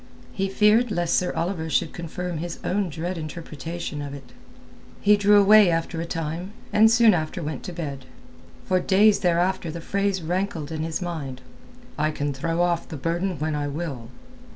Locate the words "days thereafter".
8.79-9.69